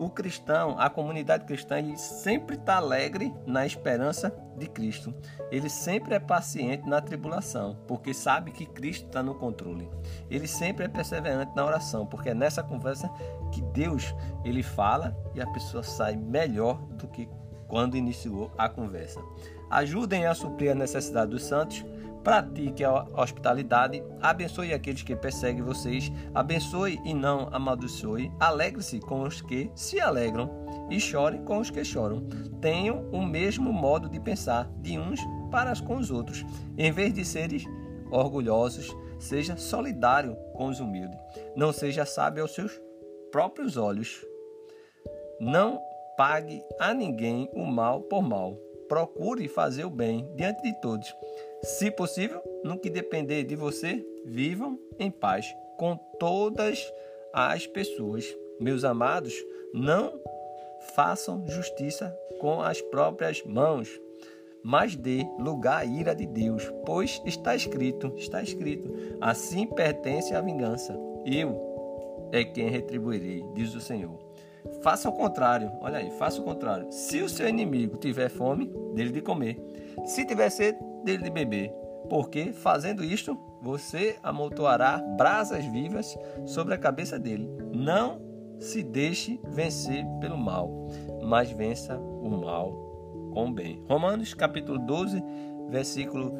o 0.00 0.08
cristão, 0.08 0.76
a 0.78 0.88
comunidade 0.88 1.44
cristã, 1.44 1.78
ele 1.78 1.94
sempre 1.98 2.56
está 2.56 2.76
alegre 2.76 3.34
na 3.46 3.66
esperança 3.66 4.34
de 4.56 4.66
Cristo. 4.66 5.14
Ele 5.50 5.68
sempre 5.68 6.14
é 6.14 6.18
paciente 6.18 6.88
na 6.88 7.02
tribulação, 7.02 7.76
porque 7.86 8.14
sabe 8.14 8.50
que 8.50 8.64
Cristo 8.64 9.08
está 9.08 9.22
no 9.22 9.34
controle. 9.34 9.90
Ele 10.30 10.46
sempre 10.46 10.86
é 10.86 10.88
perseverante 10.88 11.54
na 11.54 11.66
oração, 11.66 12.06
porque 12.06 12.30
é 12.30 12.34
nessa 12.34 12.62
conversa 12.62 13.10
que 13.52 13.60
Deus 13.60 14.14
ele 14.42 14.62
fala 14.62 15.14
e 15.34 15.40
a 15.40 15.46
pessoa 15.48 15.82
sai 15.82 16.16
melhor 16.16 16.80
do 16.92 17.06
que 17.06 17.28
quando 17.68 17.94
iniciou 17.94 18.50
a 18.56 18.70
conversa. 18.70 19.20
Ajudem 19.70 20.24
a 20.24 20.34
suprir 20.34 20.72
a 20.72 20.74
necessidade 20.74 21.30
dos 21.30 21.44
santos 21.44 21.84
pratique 22.22 22.84
a 22.84 23.06
hospitalidade, 23.16 24.02
abençoe 24.20 24.72
aqueles 24.72 25.02
que 25.02 25.16
perseguem 25.16 25.62
vocês, 25.62 26.12
abençoe 26.34 27.00
e 27.04 27.14
não 27.14 27.48
amaldiçoe, 27.52 28.30
alegre-se 28.38 29.00
com 29.00 29.22
os 29.22 29.40
que 29.40 29.70
se 29.74 30.00
alegram 30.00 30.50
e 30.90 31.00
chore 31.00 31.38
com 31.40 31.58
os 31.58 31.70
que 31.70 31.84
choram. 31.84 32.26
Tenham 32.60 33.08
o 33.10 33.22
mesmo 33.22 33.72
modo 33.72 34.08
de 34.08 34.20
pensar 34.20 34.70
de 34.80 34.98
uns 34.98 35.20
para 35.50 35.74
com 35.80 35.96
os 35.96 36.10
outros. 36.10 36.44
Em 36.76 36.90
vez 36.92 37.12
de 37.12 37.24
seres 37.24 37.64
orgulhosos, 38.10 38.94
seja 39.18 39.56
solidário 39.56 40.36
com 40.54 40.66
os 40.66 40.80
humildes. 40.80 41.18
Não 41.56 41.72
seja 41.72 42.04
sábio 42.04 42.42
aos 42.42 42.54
seus 42.54 42.80
próprios 43.30 43.76
olhos. 43.76 44.24
Não 45.40 45.80
pague 46.16 46.62
a 46.78 46.92
ninguém 46.92 47.48
o 47.54 47.64
mal 47.64 48.02
por 48.02 48.22
mal. 48.22 48.56
Procure 48.88 49.46
fazer 49.46 49.84
o 49.84 49.90
bem 49.90 50.28
diante 50.34 50.62
de 50.62 50.72
todos. 50.80 51.14
Se 51.62 51.90
possível, 51.90 52.42
no 52.64 52.78
que 52.78 52.88
depender 52.88 53.44
de 53.44 53.54
você, 53.54 54.04
vivam 54.24 54.78
em 54.98 55.10
paz 55.10 55.54
com 55.76 55.96
todas 56.18 56.90
as 57.32 57.66
pessoas. 57.66 58.24
Meus 58.58 58.84
amados, 58.84 59.34
não 59.72 60.20
façam 60.94 61.44
justiça 61.46 62.16
com 62.40 62.62
as 62.62 62.80
próprias 62.80 63.42
mãos, 63.44 63.88
mas 64.62 64.96
dê 64.96 65.26
lugar 65.38 65.82
à 65.82 65.84
ira 65.84 66.14
de 66.14 66.26
Deus, 66.26 66.70
pois 66.86 67.20
está 67.26 67.54
escrito, 67.54 68.14
está 68.16 68.42
escrito, 68.42 68.90
assim 69.20 69.66
pertence 69.66 70.34
a 70.34 70.40
vingança. 70.40 70.98
Eu 71.26 71.70
é 72.32 72.42
quem 72.44 72.70
retribuirei, 72.70 73.44
diz 73.54 73.74
o 73.74 73.80
Senhor. 73.80 74.18
Faça 74.82 75.08
o 75.08 75.12
contrário, 75.12 75.70
olha 75.80 75.98
aí, 75.98 76.10
faça 76.12 76.40
o 76.40 76.44
contrário. 76.44 76.90
Se 76.90 77.20
o 77.20 77.28
seu 77.28 77.48
inimigo 77.48 77.98
tiver 77.98 78.28
fome, 78.28 78.72
dele 78.94 79.10
de 79.10 79.20
comer. 79.20 79.58
Se 80.04 80.24
tiver 80.24 80.50
sede, 80.50 80.78
dele 81.04 81.24
de 81.24 81.30
beber, 81.30 81.72
porque 82.08 82.52
fazendo 82.52 83.04
isto, 83.04 83.38
você 83.62 84.16
amontoará 84.22 84.98
brasas 85.16 85.64
vivas 85.66 86.16
sobre 86.46 86.74
a 86.74 86.78
cabeça 86.78 87.18
dele. 87.18 87.48
Não 87.72 88.20
se 88.58 88.82
deixe 88.82 89.40
vencer 89.48 90.04
pelo 90.20 90.36
mal, 90.36 90.88
mas 91.22 91.50
vença 91.50 91.98
o 91.98 92.28
mal 92.28 92.72
com 93.32 93.48
o 93.48 93.52
bem. 93.52 93.82
Romanos 93.88 94.34
capítulo 94.34 94.78
12, 94.78 95.22
versículo 95.68 96.34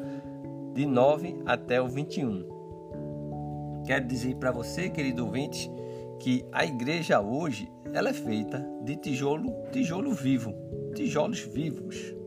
de 0.73 0.85
9 0.85 1.41
até 1.45 1.81
o 1.81 1.87
21. 1.87 3.81
Quero 3.85 4.05
dizer 4.05 4.35
para 4.35 4.51
você, 4.51 4.89
querido 4.89 5.25
ouvinte, 5.25 5.71
que 6.19 6.45
a 6.51 6.65
igreja 6.65 7.19
hoje 7.19 7.71
ela 7.93 8.09
é 8.09 8.13
feita 8.13 8.63
de 8.83 8.95
tijolo, 8.95 9.53
tijolo 9.71 10.13
vivo, 10.13 10.53
tijolos 10.95 11.39
vivos. 11.39 12.20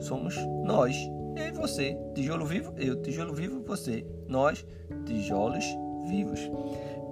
Somos 0.00 0.36
nós, 0.64 0.96
eu 1.36 1.46
e 1.46 1.52
você, 1.52 1.96
tijolo 2.14 2.44
vivo, 2.44 2.72
eu, 2.76 3.00
tijolo 3.02 3.32
vivo, 3.32 3.62
você, 3.64 4.04
nós, 4.26 4.66
tijolos 5.06 5.64
vivos. 6.08 6.40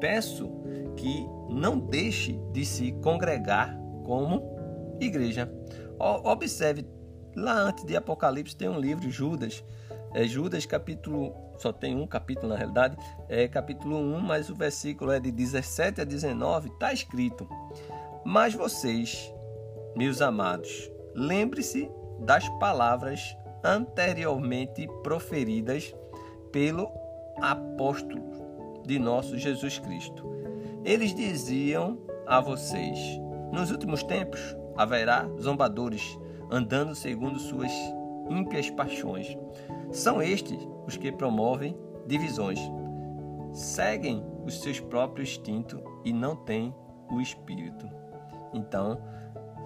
Peço 0.00 0.50
que 0.96 1.26
não 1.48 1.78
deixe 1.78 2.38
de 2.52 2.64
se 2.64 2.92
congregar 2.92 3.78
como 4.04 4.96
igreja. 5.00 5.50
Observe, 5.98 6.86
lá 7.36 7.60
antes 7.60 7.84
de 7.84 7.96
Apocalipse 7.96 8.56
tem 8.56 8.68
um 8.68 8.80
livro, 8.80 9.10
Judas. 9.10 9.64
É 10.14 10.24
Judas, 10.24 10.64
capítulo. 10.66 11.34
Só 11.58 11.72
tem 11.72 11.96
um 11.96 12.06
capítulo 12.06 12.48
na 12.48 12.56
realidade, 12.56 12.96
é 13.28 13.48
capítulo 13.48 13.96
1, 13.96 14.20
mas 14.20 14.48
o 14.48 14.54
versículo 14.54 15.10
é 15.10 15.18
de 15.18 15.32
17 15.32 16.00
a 16.00 16.04
19, 16.04 16.68
está 16.68 16.92
escrito: 16.92 17.48
Mas 18.24 18.54
vocês, 18.54 19.32
meus 19.96 20.22
amados, 20.22 20.88
lembre-se 21.16 21.90
das 22.18 22.48
palavras 22.58 23.36
anteriormente 23.62 24.88
proferidas 25.02 25.94
pelo 26.52 26.90
apóstolo 27.40 28.82
de 28.84 28.98
nosso 28.98 29.36
Jesus 29.38 29.78
Cristo. 29.78 30.24
Eles 30.84 31.14
diziam 31.14 31.98
a 32.26 32.40
vocês: 32.40 32.98
Nos 33.52 33.70
últimos 33.70 34.02
tempos 34.02 34.40
haverá 34.76 35.28
zombadores 35.40 36.18
andando 36.50 36.94
segundo 36.94 37.38
suas 37.38 37.72
ímpias 38.28 38.70
paixões. 38.70 39.36
São 39.92 40.22
estes 40.22 40.58
os 40.86 40.96
que 40.96 41.12
promovem 41.12 41.76
divisões, 42.06 42.58
seguem 43.52 44.24
os 44.44 44.60
seus 44.60 44.80
próprios 44.80 45.30
instintos 45.30 45.80
e 46.04 46.12
não 46.12 46.34
têm 46.34 46.74
o 47.10 47.20
espírito. 47.20 47.88
Então, 48.52 48.98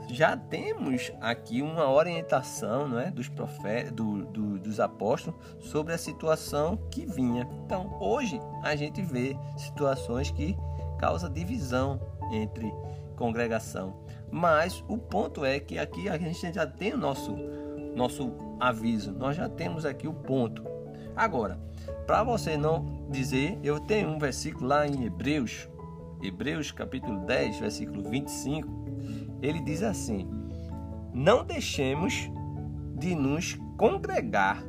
já 0.09 0.37
temos 0.37 1.13
aqui 1.21 1.63
uma 1.63 1.91
orientação 1.91 2.89
não 2.89 2.99
é, 2.99 3.11
dos, 3.11 3.29
profetas, 3.29 3.93
do, 3.93 4.25
do, 4.27 4.59
dos 4.59 4.81
apóstolos 4.81 5.41
sobre 5.61 5.93
a 5.93 5.99
situação 5.99 6.77
que 6.91 7.07
vinha. 7.07 7.49
Então, 7.65 7.97
hoje 8.01 8.41
a 8.63 8.75
gente 8.77 9.03
vê 9.03 9.37
situações 9.57 10.31
que 10.31 10.57
causam 10.99 11.33
divisão 11.33 12.01
entre 12.33 12.73
congregação. 13.17 13.97
Mas 14.31 14.83
o 14.89 14.97
ponto 14.97 15.45
é 15.45 15.61
que 15.61 15.79
aqui 15.79 16.09
a 16.09 16.17
gente 16.19 16.53
já 16.53 16.67
tem 16.67 16.95
o 16.95 16.99
nosso, 16.99 17.37
nosso 17.95 18.33
aviso, 18.59 19.13
nós 19.13 19.37
já 19.37 19.49
temos 19.49 19.85
aqui 19.85 20.09
o 20.09 20.15
ponto. 20.15 20.65
Agora, 21.15 21.59
para 22.07 22.25
você 22.25 22.57
não 22.57 23.07
dizer, 23.11 23.59
eu 23.63 23.79
tenho 23.79 24.09
um 24.09 24.19
versículo 24.19 24.67
lá 24.67 24.87
em 24.87 25.05
Hebreus, 25.05 25.69
Hebreus 26.23 26.71
capítulo 26.71 27.27
10, 27.27 27.59
versículo 27.59 28.09
25 28.09 28.82
ele 29.43 29.61
diz 29.61 29.83
assim: 29.83 30.29
Não 31.13 31.45
deixemos 31.45 32.15
de 32.95 33.15
nos 33.15 33.59
congregar, 33.77 34.65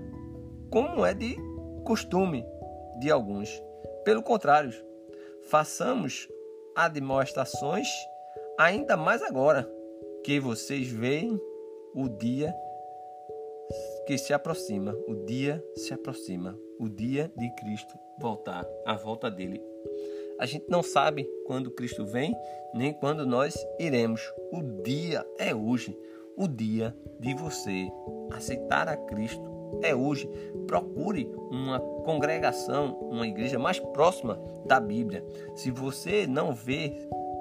como 0.70 1.06
é 1.06 1.14
de 1.14 1.38
costume 1.84 2.44
de 3.00 3.12
alguns. 3.12 3.50
Pelo 4.04 4.24
contrário, 4.24 4.74
façamos 5.44 6.28
admoestações 6.76 7.88
ainda 8.58 8.98
mais 8.98 9.22
agora 9.22 9.70
que 10.24 10.40
vocês 10.40 10.88
veem 10.88 11.40
o 11.94 12.10
dia 12.10 12.54
que 14.08 14.18
se 14.18 14.34
aproxima, 14.34 14.94
o 15.08 15.16
dia 15.26 15.64
se 15.76 15.94
aproxima, 15.94 16.58
o 16.80 16.90
dia 16.90 17.32
de 17.38 17.50
Cristo 17.56 17.94
voltar, 18.20 18.66
a 18.86 18.96
volta 18.96 19.30
dele 19.30 19.62
a 20.40 20.46
gente 20.46 20.66
não 20.70 20.84
sabe 20.84 21.30
quando 21.46 21.72
Cristo 21.72 22.06
vem, 22.06 22.36
nem 22.74 22.94
quando 22.94 23.26
nós 23.26 23.56
iremos. 23.80 24.22
O 24.52 24.62
dia 24.84 25.26
é 25.38 25.54
hoje. 25.54 25.98
O 26.36 26.48
dia 26.48 26.96
de 27.20 27.34
você 27.36 27.88
aceitar 28.32 28.88
a 28.88 28.98
Cristo 28.98 29.80
é 29.84 29.96
hoje. 29.96 30.28
Procure 30.68 31.30
uma 31.52 31.80
congregação, 31.80 32.98
uma 33.12 33.28
igreja 33.28 33.60
mais 33.60 33.80
próxima 33.80 34.40
da 34.66 34.80
Bíblia. 34.80 35.24
Se 35.56 35.70
você 35.70 36.26
não 36.26 36.54
vê, 36.54 36.94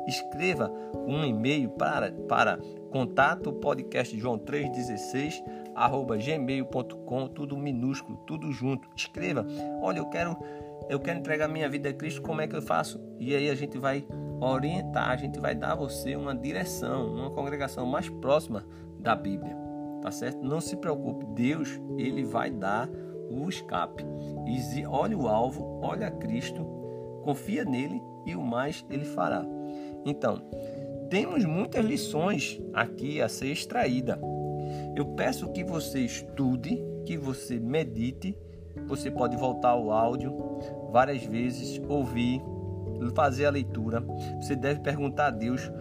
escreva 0.07 0.71
um 1.07 1.25
e-mail 1.25 1.71
para, 1.71 2.13
para 2.29 2.59
contato 2.91 3.53
podcast 3.53 4.19
João 4.19 4.39
316 4.39 5.43
arroba 5.75 6.17
gmail.com, 6.17 7.29
tudo 7.29 7.57
minúsculo, 7.57 8.19
tudo 8.27 8.53
junto. 8.53 8.87
Escreva, 8.95 9.47
olha, 9.81 9.99
eu 9.99 10.07
quero 10.11 10.37
eu 10.89 11.01
quero 11.01 11.19
entregar 11.19 11.49
minha 11.49 11.69
vida 11.69 11.89
a 11.89 11.93
Cristo, 11.93 12.23
como 12.23 12.41
é 12.41 12.47
que 12.47 12.57
eu 12.57 12.63
faço? 12.63 13.01
E 13.19 13.35
aí 13.35 13.49
a 13.49 13.55
gente 13.55 13.79
vai 13.79 14.05
orientar, 14.41 15.11
a 15.11 15.17
gente 15.17 15.39
vai 15.39 15.55
dar 15.55 15.73
a 15.73 15.77
você 15.77 16.17
uma 16.17 16.35
direção, 16.35 17.15
uma 17.15 17.31
congregação 17.31 17.87
mais 17.87 18.09
próxima 18.09 18.67
da 18.99 19.15
Bíblia, 19.15 19.57
tá 20.01 20.11
certo? 20.11 20.43
Não 20.43 20.61
se 20.61 20.77
preocupe, 20.77 21.27
Deus, 21.35 21.69
ele 21.97 22.25
vai 22.25 22.51
dar 22.51 22.89
o 23.31 23.49
escape. 23.49 24.05
E 24.47 24.87
olha 24.87 25.17
o 25.17 25.29
alvo, 25.29 25.81
olha 25.83 26.11
Cristo, 26.11 26.65
confia 27.23 27.65
nele 27.65 28.03
e 28.27 28.35
o 28.35 28.43
mais 28.43 28.85
ele 28.91 29.05
fará. 29.05 29.45
Então, 30.05 30.43
temos 31.09 31.45
muitas 31.45 31.85
lições 31.85 32.61
aqui 32.73 33.21
a 33.21 33.29
ser 33.29 33.49
extraída. 33.49 34.19
Eu 34.97 35.07
peço 35.15 35.53
que 35.53 35.63
você 35.63 36.01
estude, 36.01 36.83
que 37.05 37.17
você 37.17 37.59
medite. 37.59 38.37
Você 38.93 39.11
pode 39.11 39.37
voltar 39.39 39.71
ao 39.71 39.91
áudio 39.91 40.37
várias 40.91 41.25
vezes, 41.25 41.81
ouvir, 41.89 42.43
fazer 43.15 43.47
a 43.47 43.51
leitura. 43.51 44.05
Você 44.39 44.55
deve 44.55 44.81
perguntar 44.81 45.29
a 45.29 45.31
Deus 45.31 45.73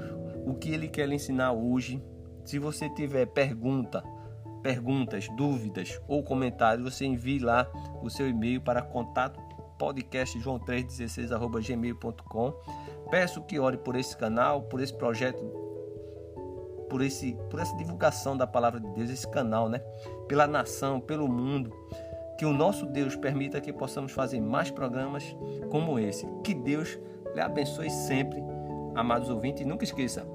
o 0.45 0.53
que 0.53 0.71
Ele 0.71 0.87
quer 0.87 1.09
lhe 1.09 1.15
ensinar 1.15 1.51
hoje. 1.51 2.01
Se 2.45 2.57
você 2.57 2.89
tiver 2.89 3.25
pergunta, 3.25 4.01
perguntas, 4.63 5.27
dúvidas 5.35 5.99
ou 6.07 6.23
comentários, 6.23 6.85
você 6.85 7.03
envie 7.03 7.39
lá 7.39 7.69
o 8.01 8.09
seu 8.09 8.29
e-mail 8.29 8.61
para 8.61 8.81
contato 8.81 9.37
podcast 9.77 10.39
joão316@gmail.com. 10.39 12.53
Peço 13.09 13.41
que 13.41 13.59
ore 13.59 13.75
por 13.75 13.97
esse 13.97 14.15
canal, 14.15 14.61
por 14.61 14.79
esse 14.79 14.93
projeto, 14.93 15.43
por 16.89 17.01
esse 17.01 17.37
por 17.49 17.59
essa 17.59 17.75
divulgação 17.75 18.37
da 18.37 18.47
palavra 18.47 18.79
de 18.79 18.87
Deus, 18.91 19.09
esse 19.09 19.29
canal, 19.29 19.67
né? 19.67 19.79
Pela 20.29 20.47
nação, 20.47 21.01
pelo 21.01 21.27
mundo. 21.27 21.73
Que 22.41 22.45
o 22.47 22.51
nosso 22.51 22.87
Deus 22.87 23.15
permita 23.15 23.61
que 23.61 23.71
possamos 23.71 24.13
fazer 24.13 24.41
mais 24.41 24.71
programas 24.71 25.37
como 25.69 25.99
esse. 25.99 26.27
Que 26.43 26.55
Deus 26.55 26.97
lhe 27.35 27.39
abençoe 27.39 27.91
sempre, 27.91 28.43
amados 28.95 29.29
ouvintes, 29.29 29.61
e 29.61 29.63
nunca 29.63 29.83
esqueça: 29.83 30.25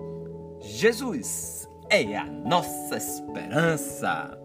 Jesus 0.60 1.68
é 1.90 2.16
a 2.16 2.24
nossa 2.24 2.96
esperança. 2.96 4.38